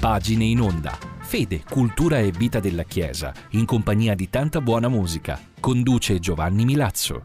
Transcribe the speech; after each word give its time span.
Pagine 0.00 0.44
in 0.44 0.62
onda. 0.62 0.96
Fede, 1.20 1.62
cultura 1.68 2.20
e 2.20 2.30
vita 2.30 2.58
della 2.58 2.84
Chiesa, 2.84 3.34
in 3.50 3.66
compagnia 3.66 4.14
di 4.14 4.30
tanta 4.30 4.62
buona 4.62 4.88
musica. 4.88 5.38
Conduce 5.60 6.18
Giovanni 6.18 6.64
Milazzo. 6.64 7.22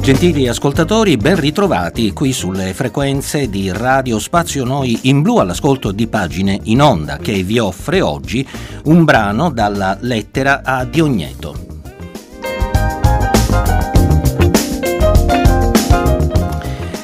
Gentili 0.00 0.48
ascoltatori, 0.48 1.18
ben 1.18 1.38
ritrovati 1.38 2.14
qui 2.14 2.32
sulle 2.32 2.72
frequenze 2.72 3.50
di 3.50 3.70
Radio 3.70 4.18
Spazio 4.18 4.64
Noi 4.64 5.00
in 5.02 5.20
blu 5.20 5.36
all'ascolto 5.36 5.92
di 5.92 6.06
pagine 6.06 6.58
in 6.62 6.80
onda 6.80 7.18
che 7.18 7.42
vi 7.42 7.58
offre 7.58 8.00
oggi 8.00 8.48
un 8.84 9.04
brano 9.04 9.50
dalla 9.50 9.98
lettera 10.00 10.62
a 10.64 10.86
Diogneto. 10.86 11.69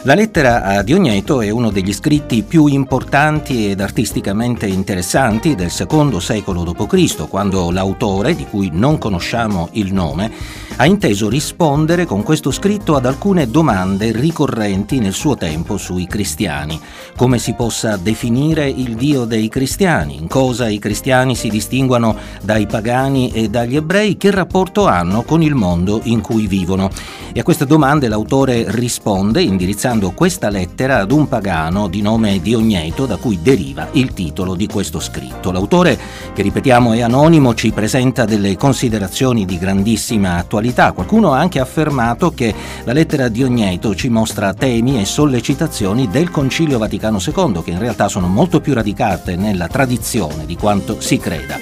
La 0.06 0.15
lettera 0.15 0.62
a 0.62 0.83
Diogneto 0.84 1.41
è 1.41 1.51
uno 1.51 1.73
degli 1.73 1.92
scritti 1.92 2.45
più 2.45 2.66
importanti 2.66 3.69
ed 3.70 3.80
artisticamente 3.80 4.64
interessanti 4.64 5.56
del 5.56 5.73
secondo 5.73 6.20
secolo 6.20 6.62
d.C., 6.62 7.27
quando 7.28 7.73
l'autore, 7.73 8.37
di 8.37 8.47
cui 8.48 8.70
non 8.73 8.98
conosciamo 8.98 9.69
il 9.73 9.92
nome, 9.92 10.30
ha 10.77 10.87
inteso 10.87 11.28
rispondere 11.28 12.05
con 12.05 12.23
questo 12.23 12.52
scritto 12.52 12.95
ad 12.95 13.05
alcune 13.05 13.50
domande 13.50 14.12
ricorrenti 14.12 15.00
nel 15.00 15.12
suo 15.12 15.34
tempo 15.34 15.77
sui 15.77 16.06
cristiani. 16.06 16.78
Come 17.16 17.38
si 17.38 17.55
possa 17.55 17.97
definire 17.97 18.69
il 18.69 18.95
Dio 18.95 19.25
dei 19.25 19.48
cristiani? 19.48 20.16
In 20.19 20.28
cosa 20.28 20.69
i 20.69 20.78
cristiani 20.78 21.34
si 21.34 21.48
distinguono 21.48 22.14
dai 22.42 22.66
pagani 22.66 23.33
e 23.33 23.48
dagli 23.48 23.75
ebrei? 23.75 24.16
Che 24.16 24.31
rapporto 24.31 24.86
hanno 24.86 25.22
con 25.22 25.42
il 25.42 25.55
mondo 25.56 26.00
in 26.05 26.20
cui 26.20 26.47
vivono? 26.47 26.91
E 27.33 27.41
a 27.41 27.42
queste 27.42 27.66
domande 27.66 28.09
l'autore 28.09 28.66
risponde 28.69 29.42
indirizzando 29.42 29.95
questa 30.14 30.48
lettera 30.48 30.98
ad 30.98 31.11
un 31.11 31.28
pagano 31.28 31.89
di 31.89 32.02
nome 32.02 32.41
Diogneto 32.41 33.06
da 33.06 33.16
cui 33.16 33.39
deriva 33.42 33.89
il 33.92 34.12
titolo 34.12 34.55
di 34.55 34.66
questo 34.66 35.00
scritto. 35.00 35.50
L'autore, 35.50 35.98
che 36.33 36.42
ripetiamo 36.42 36.92
è 36.92 37.00
anonimo, 37.00 37.55
ci 37.55 37.72
presenta 37.72 38.25
delle 38.25 38.56
considerazioni 38.56 39.44
di 39.44 39.58
grandissima 39.58 40.36
attualità. 40.36 40.92
Qualcuno 40.92 41.33
ha 41.33 41.38
anche 41.38 41.61
affermato 41.61 42.33
che 42.33 42.55
la 42.84 42.92
lettera 42.92 43.28
di 43.28 43.42
Ogneto 43.42 43.94
ci 43.94 44.08
mostra 44.08 44.55
temi 44.55 45.00
e 45.00 45.05
sollecitazioni 45.05 46.08
del 46.08 46.31
Concilio 46.31 46.78
Vaticano 46.78 47.19
II, 47.19 47.62
che 47.64 47.70
in 47.70 47.78
realtà 47.78 48.08
sono 48.08 48.28
molto 48.28 48.60
più 48.60 48.75
radicate 48.75 49.36
nella 49.36 49.69
tradizione 49.69 50.47
di 50.47 50.56
quanto 50.56 51.00
si 51.00 51.19
creda. 51.19 51.58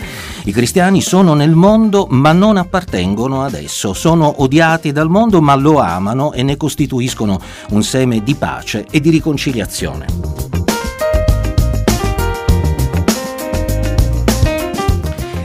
I 0.47 0.53
cristiani 0.53 1.01
sono 1.01 1.33
nel 1.33 1.55
mondo 1.55 2.07
ma 2.11 2.33
non 2.33 2.59
appartengono 2.59 3.45
ad 3.45 3.55
esso, 3.55 3.95
sono 3.95 4.43
odiati 4.43 4.93
dal 4.93 5.09
mondo 5.09 5.41
ma 5.41 5.55
lo 5.55 5.79
amano 5.79 6.35
e 6.35 6.43
ne 6.43 6.59
costituiscono 6.59 7.41
un 7.71 7.83
seme 7.83 8.23
di 8.23 8.35
pace 8.35 8.85
e 8.91 9.01
di 9.01 9.09
riconciliazione. 9.09 10.07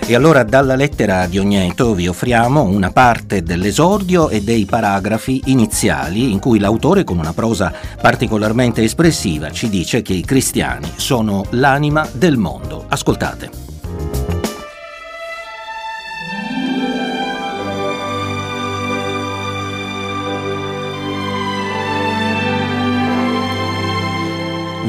E 0.06 0.16
allora 0.16 0.44
dalla 0.44 0.76
lettera 0.76 1.28
di 1.28 1.40
Ogneto 1.40 1.94
vi 1.94 2.10
offriamo 2.10 2.64
una 2.64 2.92
parte 2.92 3.42
dell'esordio 3.42 4.28
e 4.28 4.42
dei 4.42 4.66
paragrafi 4.66 5.44
iniziali 5.46 6.30
in 6.30 6.40
cui 6.40 6.60
l'autore 6.60 7.06
con 7.06 7.20
una 7.20 7.32
prosa 7.32 7.72
particolarmente 8.02 8.84
espressiva 8.84 9.50
ci 9.52 9.70
dice 9.70 10.02
che 10.02 10.14
i 10.14 10.26
cristiani 10.26 10.92
sono 10.98 11.46
l'anima 11.52 12.06
del 12.12 12.36
mondo. 12.36 12.84
Ascoltate. 12.90 13.69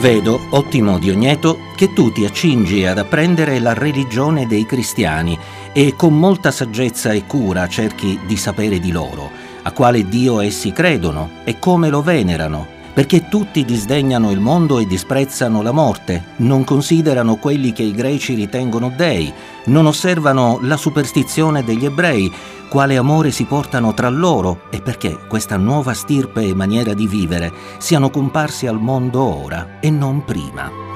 Vedo, 0.00 0.40
ottimo 0.52 0.98
Diogneto, 0.98 1.58
che 1.76 1.92
tu 1.92 2.10
ti 2.10 2.24
accingi 2.24 2.86
ad 2.86 2.96
apprendere 2.96 3.58
la 3.58 3.74
religione 3.74 4.46
dei 4.46 4.64
cristiani 4.64 5.38
e 5.74 5.94
con 5.94 6.18
molta 6.18 6.50
saggezza 6.50 7.12
e 7.12 7.26
cura 7.26 7.68
cerchi 7.68 8.18
di 8.24 8.38
sapere 8.38 8.80
di 8.80 8.92
loro, 8.92 9.30
a 9.60 9.72
quale 9.72 10.08
Dio 10.08 10.40
essi 10.40 10.72
credono 10.72 11.42
e 11.44 11.58
come 11.58 11.90
lo 11.90 12.00
venerano, 12.00 12.66
perché 12.92 13.28
tutti 13.28 13.64
disdegnano 13.64 14.30
il 14.30 14.40
mondo 14.40 14.78
e 14.78 14.86
disprezzano 14.86 15.62
la 15.62 15.72
morte, 15.72 16.24
non 16.36 16.64
considerano 16.64 17.36
quelli 17.36 17.72
che 17.72 17.82
i 17.82 17.92
greci 17.92 18.34
ritengono 18.34 18.92
dei, 18.94 19.32
non 19.66 19.86
osservano 19.86 20.58
la 20.62 20.76
superstizione 20.76 21.64
degli 21.64 21.84
ebrei, 21.84 22.32
quale 22.68 22.96
amore 22.96 23.30
si 23.30 23.44
portano 23.44 23.94
tra 23.94 24.08
loro 24.08 24.62
e 24.70 24.80
perché 24.80 25.18
questa 25.28 25.56
nuova 25.56 25.92
stirpe 25.92 26.42
e 26.42 26.54
maniera 26.54 26.94
di 26.94 27.06
vivere 27.06 27.52
siano 27.78 28.10
comparsi 28.10 28.66
al 28.66 28.80
mondo 28.80 29.22
ora 29.22 29.78
e 29.80 29.90
non 29.90 30.24
prima. 30.24 30.89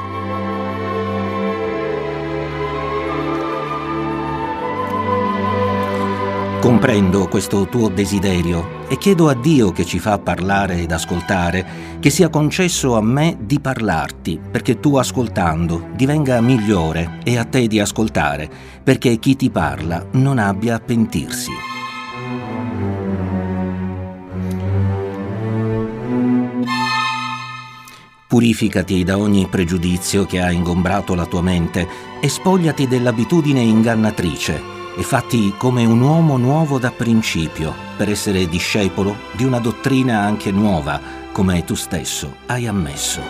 Comprendo 6.64 7.28
questo 7.28 7.66
tuo 7.66 7.90
desiderio 7.90 8.88
e 8.88 8.96
chiedo 8.96 9.28
a 9.28 9.34
Dio 9.34 9.70
che 9.70 9.84
ci 9.84 9.98
fa 9.98 10.18
parlare 10.18 10.80
ed 10.80 10.92
ascoltare, 10.92 11.98
che 12.00 12.08
sia 12.08 12.30
concesso 12.30 12.96
a 12.96 13.02
me 13.02 13.36
di 13.38 13.60
parlarti, 13.60 14.40
perché 14.50 14.80
tu 14.80 14.96
ascoltando 14.96 15.88
divenga 15.94 16.40
migliore 16.40 17.18
e 17.22 17.36
a 17.36 17.44
te 17.44 17.66
di 17.66 17.80
ascoltare, 17.80 18.48
perché 18.82 19.18
chi 19.18 19.36
ti 19.36 19.50
parla 19.50 20.06
non 20.12 20.38
abbia 20.38 20.76
a 20.76 20.80
pentirsi. 20.80 21.50
Purificati 28.26 29.04
da 29.04 29.18
ogni 29.18 29.46
pregiudizio 29.48 30.24
che 30.24 30.40
ha 30.40 30.50
ingombrato 30.50 31.14
la 31.14 31.26
tua 31.26 31.42
mente 31.42 31.86
e 32.22 32.28
spogliati 32.30 32.88
dell'abitudine 32.88 33.60
ingannatrice 33.60 34.73
e 34.96 35.02
fatti 35.02 35.54
come 35.56 35.84
un 35.84 36.00
uomo 36.00 36.36
nuovo 36.36 36.78
da 36.78 36.90
principio, 36.90 37.74
per 37.96 38.08
essere 38.08 38.48
discepolo 38.48 39.16
di 39.32 39.44
una 39.44 39.58
dottrina 39.58 40.20
anche 40.20 40.50
nuova, 40.50 41.00
come 41.32 41.64
tu 41.64 41.74
stesso 41.74 42.36
hai 42.46 42.66
ammesso. 42.66 43.20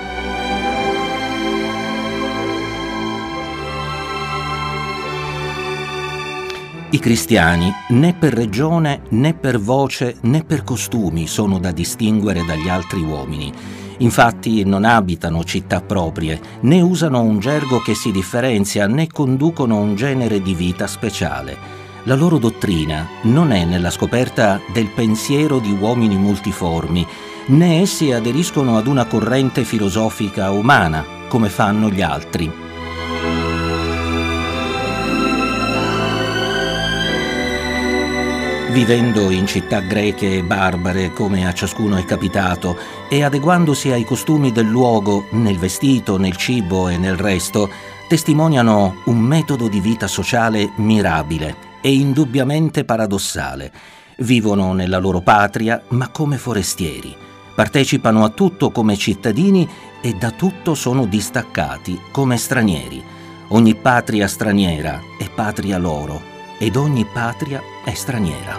I 6.91 6.99
cristiani 7.01 7.73
né 7.89 8.15
per 8.15 8.35
regione 8.35 9.03
né 9.09 9.35
per 9.35 9.59
voce 9.59 10.17
né 10.21 10.45
per 10.45 10.63
costumi 10.63 11.27
sono 11.27 11.59
da 11.59 11.73
distinguere 11.73 12.45
dagli 12.45 12.69
altri 12.69 13.01
uomini 13.01 13.53
Infatti 13.99 14.65
non 14.65 14.85
abitano 14.85 15.45
città 15.45 15.81
proprie, 15.81 16.41
né 16.61 16.81
usano 16.81 17.23
un 17.23 17.39
gergo 17.39 17.81
che 17.81 17.95
si 17.95 18.11
differenzia, 18.11 18.87
né 18.87 19.07
conducono 19.07 19.79
un 19.79 19.95
genere 19.95 20.43
di 20.43 20.55
vita 20.55 20.87
speciale. 20.87 21.83
La 22.05 22.15
loro 22.15 22.39
dottrina 22.39 23.07
non 23.23 23.51
è 23.51 23.65
nella 23.65 23.91
scoperta 23.91 24.61
del 24.73 24.89
pensiero 24.89 25.59
di 25.59 25.71
uomini 25.79 26.17
multiformi, 26.17 27.07
né 27.47 27.81
essi 27.81 28.13
aderiscono 28.13 28.77
ad 28.77 28.87
una 28.87 29.07
corrente 29.07 29.65
filosofica 29.65 30.51
umana, 30.51 31.05
come 31.29 31.49
fanno 31.49 31.89
gli 31.89 32.03
altri. 32.03 32.74
Vivendo 38.75 39.31
in 39.31 39.47
città 39.47 39.79
greche 39.79 40.39
e 40.39 40.43
barbare 40.43 41.13
come 41.13 41.47
a 41.47 41.55
ciascuno 41.55 41.95
è 41.95 42.05
capitato 42.05 42.77
e 43.09 43.23
adeguandosi 43.23 43.93
ai 43.93 44.05
costumi 44.05 44.51
del 44.51 44.67
luogo 44.67 45.27
nel 45.31 45.59
vestito, 45.59 46.19
nel 46.19 46.35
cibo 46.35 46.89
e 46.89 46.99
nel 46.99 47.17
resto, 47.17 47.71
testimoniano 48.09 49.03
un 49.05 49.21
metodo 49.21 49.69
di 49.69 49.79
vita 49.79 50.09
sociale 50.09 50.73
mirabile 50.79 51.55
e 51.81 51.95
indubbiamente 51.95 52.85
paradossale. 52.85 53.71
Vivono 54.19 54.73
nella 54.73 54.99
loro 54.99 55.21
patria 55.21 55.81
ma 55.91 56.09
come 56.09 56.37
forestieri, 56.37 57.15
partecipano 57.55 58.25
a 58.25 58.31
tutto 58.31 58.73
come 58.73 58.97
cittadini 58.97 59.69
e 60.01 60.15
da 60.15 60.33
tutto 60.33 60.75
sono 60.75 61.07
distaccati 61.07 62.01
come 62.11 62.37
stranieri. 62.37 63.01
Ogni 63.51 63.77
patria 63.77 64.27
straniera 64.27 65.01
è 65.17 65.31
patria 65.31 65.79
loro 65.79 66.34
ed 66.59 66.77
ogni 66.77 67.05
patria 67.05 67.63
è 67.85 67.93
straniera. 67.93 68.59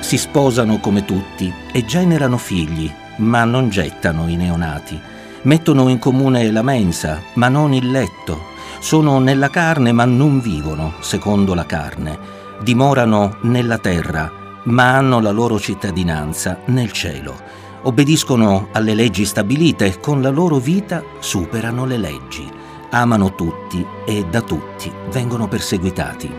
Si 0.00 0.18
sposano 0.18 0.78
come 0.78 1.04
tutti 1.04 1.52
e 1.72 1.84
generano 1.84 2.36
figli, 2.36 2.92
ma 3.16 3.44
non 3.44 3.68
gettano 3.70 4.28
i 4.28 4.36
neonati. 4.36 5.00
Mettono 5.42 5.88
in 5.88 5.98
comune 5.98 6.50
la 6.50 6.62
mensa, 6.62 7.20
ma 7.34 7.48
non 7.48 7.72
il 7.72 7.90
letto. 7.90 8.50
Sono 8.80 9.18
nella 9.18 9.48
carne, 9.48 9.92
ma 9.92 10.04
non 10.04 10.40
vivono 10.40 10.94
secondo 11.00 11.54
la 11.54 11.66
carne. 11.66 12.18
Dimorano 12.62 13.38
nella 13.42 13.78
terra, 13.78 14.30
ma 14.64 14.96
hanno 14.96 15.20
la 15.20 15.30
loro 15.30 15.58
cittadinanza 15.58 16.58
nel 16.66 16.92
cielo 16.92 17.60
obbediscono 17.82 18.68
alle 18.72 18.94
leggi 18.94 19.24
stabilite 19.24 19.86
e 19.86 20.00
con 20.00 20.22
la 20.22 20.30
loro 20.30 20.58
vita 20.58 21.02
superano 21.18 21.84
le 21.84 21.98
leggi. 21.98 22.48
amano 22.90 23.34
tutti 23.34 23.84
e 24.04 24.26
da 24.30 24.42
tutti 24.42 24.92
vengono 25.10 25.48
perseguitati. 25.48 26.30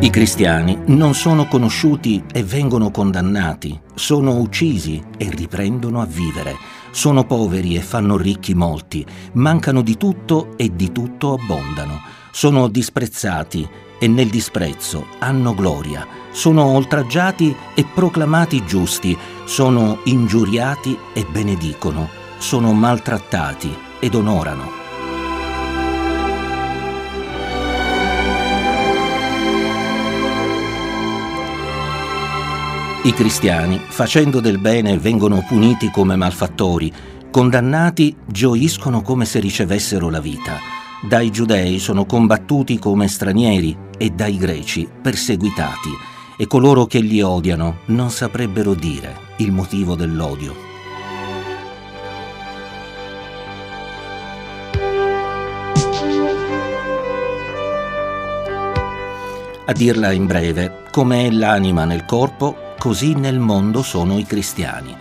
I 0.00 0.10
cristiani 0.10 0.76
non 0.86 1.14
sono 1.14 1.46
conosciuti 1.46 2.24
e 2.32 2.42
vengono 2.42 2.90
condannati, 2.90 3.80
sono 3.94 4.36
uccisi 4.38 5.00
e 5.16 5.30
riprendono 5.30 6.00
a 6.00 6.06
vivere, 6.06 6.56
sono 6.90 7.24
poveri 7.24 7.76
e 7.76 7.80
fanno 7.80 8.16
ricchi 8.16 8.52
molti, 8.52 9.06
mancano 9.34 9.80
di 9.80 9.96
tutto 9.96 10.56
e 10.56 10.74
di 10.74 10.90
tutto 10.90 11.34
abbondano, 11.34 12.00
sono 12.32 12.66
disprezzati 12.66 13.68
e 13.98 14.08
nel 14.08 14.28
disprezzo 14.28 15.06
hanno 15.18 15.54
gloria, 15.54 16.06
sono 16.32 16.64
oltraggiati 16.64 17.54
e 17.74 17.84
proclamati 17.84 18.64
giusti, 18.64 19.16
sono 19.44 20.00
ingiuriati 20.04 20.98
e 21.12 21.24
benedicono, 21.30 22.08
sono 22.38 22.72
maltrattati 22.72 23.72
ed 24.00 24.14
onorano. 24.14 24.80
I 33.04 33.12
cristiani, 33.12 33.78
facendo 33.84 34.40
del 34.40 34.58
bene, 34.58 34.96
vengono 34.96 35.44
puniti 35.46 35.90
come 35.90 36.16
malfattori, 36.16 36.92
condannati 37.30 38.16
gioiscono 38.24 39.02
come 39.02 39.24
se 39.26 39.38
ricevessero 39.38 40.08
la 40.08 40.20
vita. 40.20 40.81
Dai 41.02 41.30
giudei 41.30 41.78
sono 41.78 42.06
combattuti 42.06 42.78
come 42.78 43.08
stranieri 43.08 43.76
e 43.98 44.10
dai 44.10 44.36
greci 44.36 44.88
perseguitati 45.02 45.90
e 46.36 46.46
coloro 46.46 46.86
che 46.86 47.00
li 47.00 47.20
odiano 47.20 47.78
non 47.86 48.10
saprebbero 48.10 48.74
dire 48.74 49.14
il 49.38 49.52
motivo 49.52 49.94
dell'odio. 49.94 50.70
A 59.64 59.72
dirla 59.72 60.12
in 60.12 60.26
breve, 60.26 60.84
come 60.90 61.26
è 61.26 61.30
l'anima 61.30 61.84
nel 61.84 62.04
corpo, 62.04 62.70
Così 62.82 63.14
nel 63.14 63.38
mondo 63.38 63.80
sono 63.80 64.18
i 64.18 64.24
cristiani. 64.24 64.92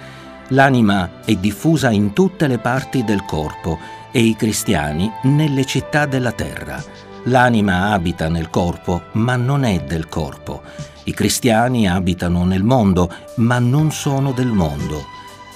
L'anima 0.49 1.23
è 1.25 1.33
diffusa 1.33 1.89
in 1.89 2.13
tutte 2.13 2.45
le 2.45 2.59
parti 2.59 3.03
del 3.03 3.25
corpo 3.25 3.79
e 4.11 4.19
i 4.19 4.35
cristiani 4.35 5.11
nelle 5.23 5.65
città 5.65 6.05
della 6.05 6.31
terra. 6.31 6.83
L'anima 7.25 7.91
abita 7.91 8.29
nel 8.29 8.49
corpo, 8.49 9.03
ma 9.13 9.35
non 9.35 9.63
è 9.63 9.81
del 9.81 10.07
corpo. 10.07 10.61
I 11.03 11.13
cristiani 11.13 11.87
abitano 11.87 12.45
nel 12.45 12.63
mondo, 12.63 13.11
ma 13.35 13.59
non 13.59 13.91
sono 13.91 14.31
del 14.31 14.47
mondo. 14.47 15.05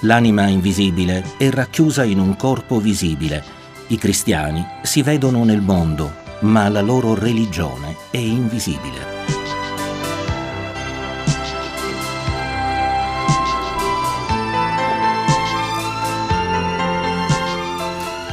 L'anima 0.00 0.46
invisibile 0.46 1.24
è 1.36 1.50
racchiusa 1.50 2.04
in 2.04 2.18
un 2.18 2.36
corpo 2.36 2.78
visibile. 2.78 3.42
I 3.88 3.98
cristiani 3.98 4.64
si 4.82 5.02
vedono 5.02 5.44
nel 5.44 5.60
mondo, 5.60 6.12
ma 6.40 6.68
la 6.68 6.80
loro 6.80 7.14
religione 7.14 7.96
è 8.10 8.18
invisibile. 8.18 9.15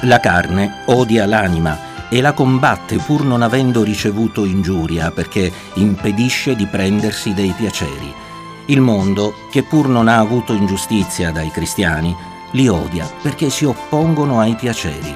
La 0.06 0.20
carne 0.20 0.84
odia 0.88 1.26
l'anima 1.26 2.10
e 2.10 2.20
la 2.20 2.34
combatte 2.34 2.98
pur 2.98 3.24
non 3.24 3.42
avendo 3.42 3.84
ricevuto 3.84 4.44
ingiuria 4.44 5.12
perché 5.12 5.50
impedisce 5.76 6.56
di 6.56 6.66
prendersi 6.66 7.34
dei 7.34 7.54
piaceri. 7.56 8.14
Il 8.66 8.82
mondo, 8.82 9.34
che 9.50 9.64
pur 9.64 9.88
non 9.88 10.10
ha 10.10 10.18
avuto 10.18 10.52
ingiustizia 10.52 11.32
dai 11.32 11.50
cristiani, 11.52 12.14
li 12.52 12.68
odia 12.68 13.10
perché 13.22 13.50
si 13.50 13.64
oppongono 13.64 14.42
ai 14.42 14.56
piaceri. 14.56 15.16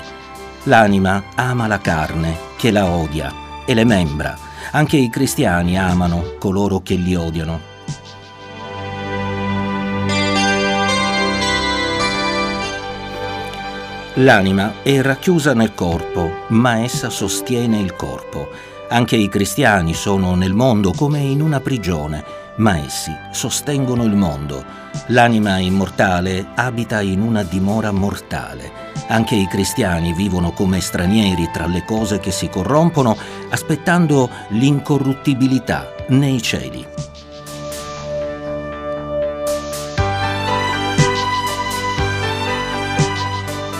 L'anima 0.63 1.21
ama 1.35 1.67
la 1.67 1.79
carne, 1.79 2.37
che 2.55 2.71
la 2.71 2.85
odia, 2.85 3.33
e 3.65 3.73
le 3.73 3.83
membra. 3.83 4.37
Anche 4.71 4.95
i 4.95 5.09
cristiani 5.09 5.77
amano 5.77 6.35
coloro 6.39 6.79
che 6.79 6.95
li 6.95 7.13
odiano. 7.13 7.75
L'anima 14.19 14.81
è 14.81 14.99
racchiusa 15.01 15.53
nel 15.53 15.75
corpo, 15.75 16.45
ma 16.47 16.79
essa 16.79 17.11
sostiene 17.11 17.77
il 17.77 17.95
corpo. 17.95 18.49
Anche 18.89 19.15
i 19.15 19.29
cristiani 19.29 19.93
sono 19.93 20.33
nel 20.33 20.53
mondo 20.53 20.91
come 20.91 21.19
in 21.19 21.39
una 21.39 21.59
prigione, 21.59 22.23
ma 22.55 22.79
essi 22.79 23.11
sostengono 23.31 24.03
il 24.05 24.15
mondo. 24.15 24.65
L'anima 25.09 25.59
immortale 25.59 26.47
abita 26.55 26.99
in 27.01 27.21
una 27.21 27.43
dimora 27.43 27.91
mortale. 27.91 28.71
Anche 29.09 29.35
i 29.35 29.45
cristiani 29.45 30.13
vivono 30.13 30.51
come 30.51 30.81
stranieri 30.81 31.51
tra 31.53 31.67
le 31.67 31.85
cose 31.85 32.19
che 32.19 32.31
si 32.31 32.49
corrompono, 32.49 33.15
aspettando 33.49 34.31
l'incorruttibilità 34.47 35.93
nei 36.07 36.41
cieli. 36.41 36.85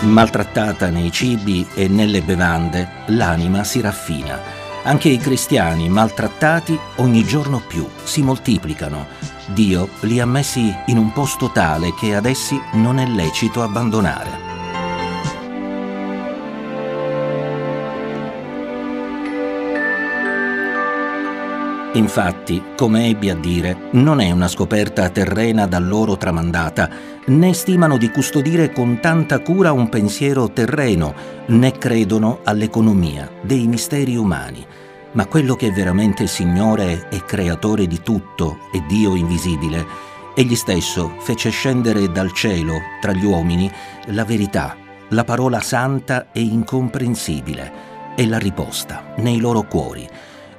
Maltrattata 0.08 0.88
nei 0.88 1.12
cibi 1.12 1.66
e 1.74 1.86
nelle 1.86 2.22
bevande, 2.22 2.88
l'anima 3.08 3.62
si 3.62 3.82
raffina. 3.82 4.40
Anche 4.84 5.10
i 5.10 5.18
cristiani 5.18 5.90
maltrattati 5.90 6.78
ogni 6.96 7.24
giorno 7.24 7.60
più 7.60 7.86
si 8.04 8.22
moltiplicano. 8.22 9.06
Dio 9.48 9.90
li 10.00 10.18
ha 10.18 10.26
messi 10.26 10.74
in 10.86 10.96
un 10.96 11.12
posto 11.12 11.50
tale 11.50 11.92
che 11.94 12.14
ad 12.14 12.24
essi 12.24 12.58
non 12.72 12.98
è 12.98 13.06
lecito 13.06 13.62
abbandonare. 13.62 14.47
Infatti, 21.94 22.62
come 22.76 23.08
ebbi 23.08 23.30
a 23.30 23.34
dire, 23.34 23.88
non 23.92 24.20
è 24.20 24.30
una 24.30 24.46
scoperta 24.46 25.08
terrena 25.08 25.66
da 25.66 25.78
loro 25.78 26.18
tramandata, 26.18 26.90
né 27.26 27.54
stimano 27.54 27.96
di 27.96 28.10
custodire 28.10 28.72
con 28.72 29.00
tanta 29.00 29.40
cura 29.40 29.72
un 29.72 29.88
pensiero 29.88 30.50
terreno, 30.50 31.14
né 31.46 31.72
credono 31.72 32.40
all'economia 32.44 33.30
dei 33.40 33.66
misteri 33.66 34.16
umani. 34.16 34.64
Ma 35.12 35.26
quello 35.26 35.54
che 35.56 35.68
è 35.68 35.72
veramente 35.72 36.26
Signore 36.26 37.08
e 37.08 37.24
Creatore 37.24 37.86
di 37.86 38.02
tutto 38.02 38.58
e 38.70 38.82
Dio 38.86 39.14
invisibile, 39.14 39.86
egli 40.34 40.54
stesso 40.56 41.14
fece 41.20 41.48
scendere 41.48 42.12
dal 42.12 42.32
cielo, 42.32 42.74
tra 43.00 43.12
gli 43.12 43.24
uomini, 43.24 43.72
la 44.08 44.26
verità, 44.26 44.76
la 45.08 45.24
parola 45.24 45.60
santa 45.60 46.32
e 46.32 46.42
incomprensibile, 46.42 47.72
e 48.14 48.26
la 48.26 48.38
riposta 48.38 49.14
nei 49.16 49.40
loro 49.40 49.62
cuori 49.62 50.06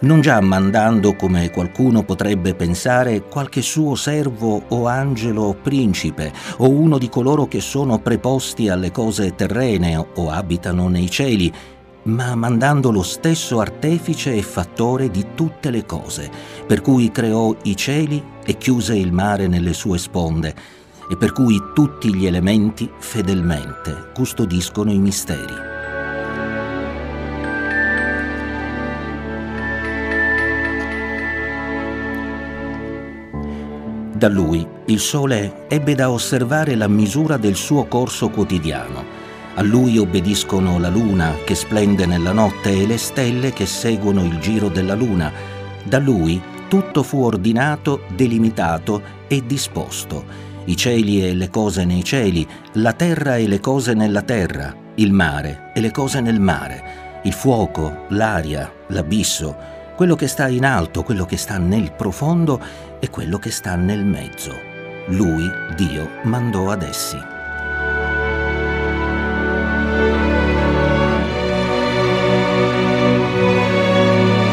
non 0.01 0.21
già 0.21 0.39
mandando, 0.39 1.15
come 1.15 1.51
qualcuno 1.51 2.03
potrebbe 2.03 2.53
pensare, 2.53 3.23
qualche 3.23 3.61
suo 3.61 3.95
servo 3.95 4.63
o 4.69 4.87
angelo 4.87 5.43
o 5.43 5.53
principe, 5.53 6.31
o 6.57 6.69
uno 6.69 6.97
di 6.97 7.09
coloro 7.09 7.47
che 7.47 7.59
sono 7.59 7.99
preposti 7.99 8.69
alle 8.69 8.91
cose 8.91 9.35
terrene 9.35 9.97
o 9.97 10.29
abitano 10.29 10.87
nei 10.87 11.09
cieli, 11.09 11.51
ma 12.03 12.33
mandando 12.35 12.91
lo 12.91 13.03
stesso 13.03 13.59
artefice 13.59 14.33
e 14.33 14.41
fattore 14.41 15.11
di 15.11 15.27
tutte 15.35 15.69
le 15.69 15.85
cose, 15.85 16.31
per 16.65 16.81
cui 16.81 17.11
creò 17.11 17.53
i 17.63 17.75
cieli 17.75 18.23
e 18.45 18.57
chiuse 18.57 18.95
il 18.95 19.11
mare 19.11 19.47
nelle 19.47 19.73
sue 19.73 19.97
sponde, 19.97 20.55
e 21.11 21.17
per 21.17 21.33
cui 21.33 21.59
tutti 21.73 22.15
gli 22.15 22.25
elementi 22.25 22.89
fedelmente 22.99 24.11
custodiscono 24.13 24.91
i 24.91 24.99
misteri. 24.99 25.68
Da 34.19 34.27
lui 34.27 34.67
il 34.87 34.99
sole 34.99 35.65
ebbe 35.69 35.95
da 35.95 36.11
osservare 36.11 36.75
la 36.75 36.89
misura 36.89 37.37
del 37.37 37.55
suo 37.55 37.85
corso 37.85 38.27
quotidiano. 38.27 39.01
A 39.55 39.61
lui 39.61 39.97
obbediscono 39.97 40.77
la 40.77 40.89
luna 40.89 41.35
che 41.45 41.55
splende 41.55 42.05
nella 42.05 42.33
notte 42.33 42.69
e 42.69 42.85
le 42.85 42.97
stelle 42.97 43.53
che 43.53 43.65
seguono 43.65 44.25
il 44.25 44.37
giro 44.39 44.67
della 44.67 44.93
luna. 44.93 45.31
Da 45.85 45.99
lui 45.99 46.41
tutto 46.67 47.01
fu 47.01 47.23
ordinato, 47.23 48.01
delimitato 48.13 49.01
e 49.29 49.41
disposto. 49.45 50.25
I 50.65 50.75
cieli 50.75 51.25
e 51.25 51.33
le 51.33 51.49
cose 51.49 51.85
nei 51.85 52.03
cieli, 52.03 52.45
la 52.73 52.91
terra 52.91 53.37
e 53.37 53.47
le 53.47 53.61
cose 53.61 53.93
nella 53.93 54.21
terra, 54.21 54.75
il 54.95 55.13
mare 55.13 55.71
e 55.73 55.79
le 55.79 55.91
cose 55.91 56.19
nel 56.19 56.41
mare, 56.41 57.21
il 57.23 57.31
fuoco, 57.31 58.03
l'aria, 58.09 58.69
l'abisso, 58.87 59.78
quello 59.99 60.15
che 60.15 60.27
sta 60.27 60.47
in 60.47 60.63
alto, 60.63 61.03
quello 61.03 61.25
che 61.25 61.35
sta 61.35 61.57
nel 61.57 61.91
profondo 61.91 62.57
e 63.01 63.09
quello 63.09 63.37
che 63.37 63.51
sta 63.51 63.75
nel 63.75 64.05
mezzo. 64.05 64.57
Lui, 65.07 65.43
Dio, 65.75 66.07
mandò 66.23 66.71
ad 66.71 66.83
essi. 66.83 67.17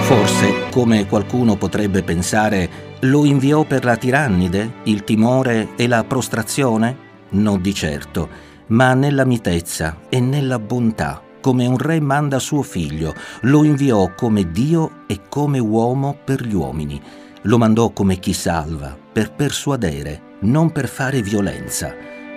Forse 0.00 0.68
come 0.72 1.06
qualcuno 1.06 1.54
potrebbe 1.54 2.02
pensare, 2.02 2.68
lo 3.02 3.24
inviò 3.24 3.62
per 3.62 3.84
la 3.84 3.96
tirannide, 3.96 4.78
il 4.86 5.04
timore 5.04 5.76
e 5.76 5.86
la 5.86 6.02
prostrazione? 6.02 6.96
No 7.28 7.56
di 7.56 7.72
certo, 7.72 8.28
ma 8.70 8.94
nella 8.94 9.24
mitezza 9.24 9.98
e 10.08 10.18
nella 10.18 10.58
bontà, 10.58 11.22
come 11.46 11.64
un 11.64 11.78
re 11.78 12.00
manda 12.00 12.40
suo 12.40 12.62
figlio, 12.62 13.14
lo 13.42 13.62
inviò 13.62 14.12
come 14.16 14.50
Dio 14.50 15.04
e 15.06 15.28
come 15.28 15.60
uomo 15.60 16.18
per 16.24 16.44
gli 16.44 16.52
uomini. 16.52 17.00
Lo 17.42 17.56
mandò 17.56 17.90
come 17.90 18.18
chi 18.18 18.32
salva, 18.32 18.98
per 19.12 19.32
persuadere, 19.32 20.38
non 20.40 20.72
per 20.72 20.88
fare 20.88 21.22
violenza. 21.22 21.94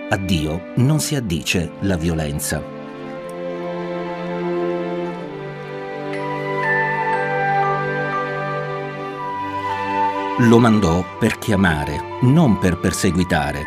A 0.10 0.16
Dio 0.16 0.74
non 0.76 1.00
si 1.00 1.16
addice 1.16 1.72
la 1.80 1.98
violenza. 1.98 2.62
Lo 10.38 10.60
mandò 10.60 11.04
per 11.18 11.40
chiamare, 11.40 12.20
non 12.22 12.60
per 12.60 12.78
perseguitare. 12.78 13.64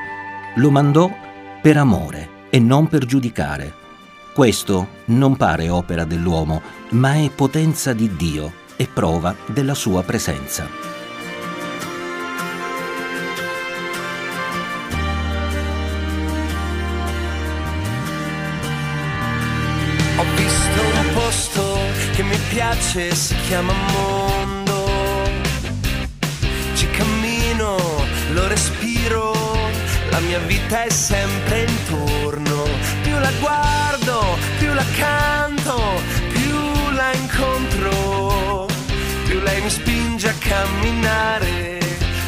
Lo 0.54 0.70
mandò 0.70 1.10
per 1.60 1.78
amore 1.78 2.28
e 2.48 2.60
non 2.60 2.86
per 2.86 3.04
giudicare. 3.06 3.81
Questo 4.32 4.88
non 5.06 5.36
pare 5.36 5.68
opera 5.68 6.04
dell'uomo, 6.04 6.62
ma 6.90 7.14
è 7.14 7.30
potenza 7.30 7.92
di 7.92 8.16
Dio 8.16 8.52
e 8.76 8.86
prova 8.86 9.34
della 9.46 9.74
sua 9.74 10.02
presenza. 10.02 10.66
Ho 20.16 20.24
visto 20.36 20.80
un 20.80 21.14
posto 21.14 21.78
che 22.14 22.22
mi 22.22 22.38
piace, 22.48 23.14
si 23.14 23.34
chiama 23.46 23.72
mondo 23.92 24.42
lo 28.32 28.48
respiro, 28.48 29.32
la 30.10 30.20
mia 30.20 30.38
vita 30.40 30.84
è 30.84 30.90
sempre 30.90 31.64
intorno. 31.64 32.11
La 33.22 33.30
guardo, 33.38 34.36
più 34.58 34.72
la 34.74 34.84
canto, 34.96 36.00
più 36.32 36.90
la 36.92 37.12
incontro, 37.14 38.66
più 39.26 39.38
lei 39.38 39.62
mi 39.62 39.70
spinge 39.70 40.28
a 40.28 40.34
camminare 40.40 41.78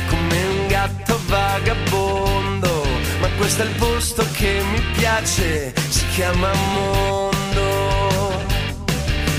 come 0.09 0.45
un 0.45 0.67
gatto 0.69 1.21
vagabondo. 1.27 2.87
Ma 3.21 3.29
questo 3.37 3.63
è 3.63 3.65
il 3.65 3.75
posto 3.75 4.25
che 4.35 4.63
mi 4.71 4.81
piace, 4.97 5.75
si 5.89 6.07
chiama 6.15 6.53
mondo. 6.73 8.43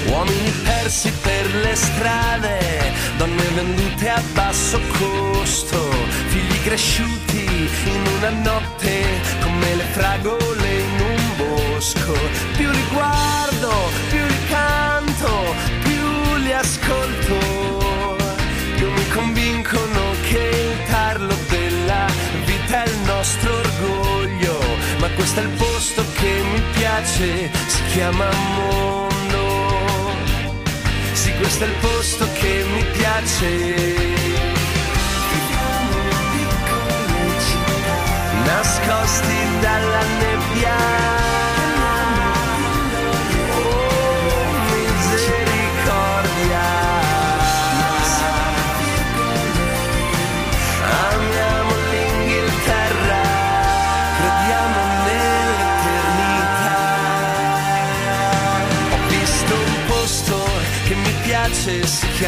Uomini 0.08 0.52
persi 0.62 1.10
per 1.22 1.56
le 1.56 1.74
strade, 1.74 2.94
donne 3.16 3.48
vendute 3.56 4.10
a 4.10 4.22
basso 4.34 4.78
costo, 4.98 5.80
figli 6.28 6.62
cresciuti 6.64 7.70
in 7.86 8.06
una 8.18 8.30
notte 8.42 9.06
come 9.42 9.76
le 9.76 9.84
fragole 9.94 10.75
bosco. 11.86 12.14
Più 12.58 12.70
li 12.70 12.84
guardo, 12.92 13.72
più 14.10 14.26
li 14.26 14.46
canto, 14.50 15.56
più 15.84 16.36
li 16.38 16.52
ascolto, 16.52 18.16
più 18.76 18.90
mi 18.90 19.08
convincono 19.10 20.02
che 20.24 20.72
il 20.72 20.90
tarlo 20.90 21.36
della 21.50 22.08
vita 22.46 22.84
è 22.84 22.88
il 22.88 22.98
nostro 23.06 23.54
orgoglio. 23.54 24.58
Ma 25.00 25.10
questo 25.10 25.42
è 25.42 25.44
il 25.44 25.50
posto 25.50 26.04
che 26.16 26.42
mi 26.52 26.62
piace, 26.74 27.52
si 27.68 27.84
chiama 27.94 28.30
mondo. 28.56 29.44
Sì, 31.14 31.34
questo 31.36 31.66
è 31.66 31.68
il 31.68 31.74
posto 31.82 32.28
che 32.34 32.66
mi 32.74 32.84
piace. 32.94 34.24
Nascosti 38.44 39.60
dalla 39.60 40.04
nebbia. 40.20 41.25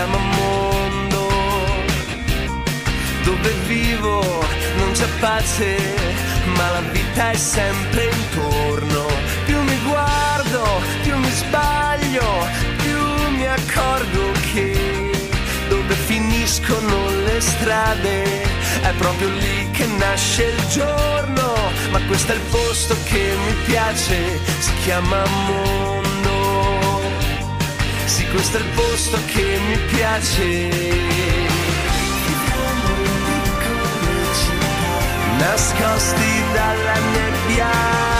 Chiama 0.07 0.17
mondo. 0.17 1.27
Dove 3.23 3.51
vivo 3.65 4.21
non 4.77 4.91
c'è 4.93 5.07
pace, 5.19 5.77
ma 6.55 6.71
la 6.71 6.81
vita 6.91 7.31
è 7.31 7.35
sempre 7.35 8.09
intorno. 8.11 9.05
Più 9.45 9.59
mi 9.61 9.77
guardo, 9.87 10.63
più 11.03 11.17
mi 11.17 11.29
sbaglio, 11.29 12.47
più 12.77 13.29
mi 13.35 13.45
accorgo 13.45 14.31
che 14.53 15.11
dove 15.69 15.95
finiscono 15.95 17.09
le 17.25 17.41
strade 17.41 18.45
è 18.81 18.93
proprio 18.97 19.29
lì 19.29 19.69
che 19.71 19.85
nasce 19.85 20.43
il 20.43 20.67
giorno. 20.67 21.55
Ma 21.91 21.99
questo 22.07 22.31
è 22.31 22.35
il 22.35 22.41
posto 22.49 22.95
che 23.03 23.35
mi 23.45 23.53
piace, 23.65 24.39
si 24.59 24.73
chiama 24.83 25.23
mondo. 25.47 26.06
Sì, 28.17 28.25
questo 28.29 28.57
è 28.57 28.61
il 28.61 28.69
posto 28.69 29.19
che 29.27 29.59
mi 29.67 29.77
piace. 29.95 30.69
Nascosti 35.37 36.43
dalla 36.51 36.99
nebbia. 37.13 38.16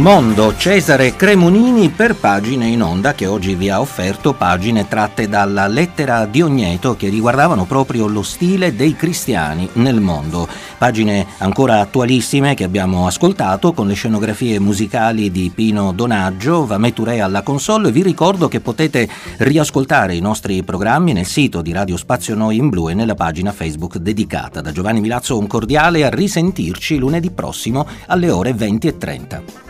Mondo 0.00 0.56
Cesare 0.56 1.14
Cremonini 1.14 1.90
per 1.90 2.16
pagine 2.16 2.68
in 2.68 2.82
onda 2.82 3.12
che 3.12 3.26
oggi 3.26 3.54
vi 3.54 3.68
ha 3.68 3.80
offerto 3.80 4.32
pagine 4.32 4.88
tratte 4.88 5.28
dalla 5.28 5.66
lettera 5.66 6.24
di 6.24 6.40
Ogneto 6.40 6.96
che 6.96 7.10
riguardavano 7.10 7.66
proprio 7.66 8.06
lo 8.06 8.22
stile 8.22 8.74
dei 8.74 8.96
cristiani 8.96 9.68
nel 9.74 10.00
mondo. 10.00 10.48
Pagine 10.78 11.26
ancora 11.36 11.80
attualissime 11.80 12.54
che 12.54 12.64
abbiamo 12.64 13.06
ascoltato 13.06 13.74
con 13.74 13.88
le 13.88 13.92
scenografie 13.92 14.58
musicali 14.58 15.30
di 15.30 15.52
Pino 15.54 15.92
Donaggio, 15.92 16.64
Vameture 16.64 17.20
alla 17.20 17.42
console. 17.42 17.92
Vi 17.92 18.02
ricordo 18.02 18.48
che 18.48 18.60
potete 18.60 19.06
riascoltare 19.36 20.14
i 20.14 20.20
nostri 20.20 20.62
programmi 20.62 21.12
nel 21.12 21.26
sito 21.26 21.60
di 21.60 21.72
Radio 21.72 21.98
Spazio 21.98 22.34
Noi 22.34 22.56
in 22.56 22.70
Blu 22.70 22.88
e 22.88 22.94
nella 22.94 23.14
pagina 23.14 23.52
Facebook 23.52 23.98
dedicata. 23.98 24.62
Da 24.62 24.72
Giovanni 24.72 25.02
Milazzo 25.02 25.36
un 25.36 25.46
cordiale 25.46 26.06
a 26.06 26.08
risentirci 26.08 26.96
lunedì 26.96 27.30
prossimo 27.30 27.86
alle 28.06 28.30
ore 28.30 28.54
20 28.54 28.86
e 28.86 28.96
30. 28.96 29.69